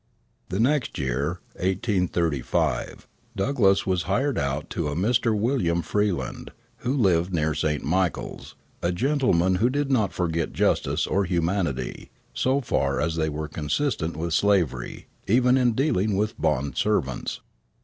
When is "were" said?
13.29-13.47